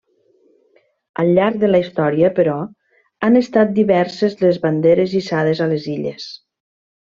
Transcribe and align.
Al 1.23 1.29
llarg 1.39 1.59
de 1.63 1.69
la 1.69 1.81
història 1.83 2.31
però, 2.39 2.57
han 3.29 3.43
estat 3.43 3.77
diverses 3.77 4.37
les 4.43 4.61
banderes 4.67 5.15
hissades 5.23 5.63
a 5.67 5.73
les 5.77 5.91
illes. 5.99 6.31